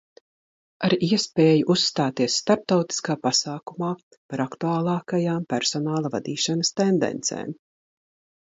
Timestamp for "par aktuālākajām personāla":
4.33-6.13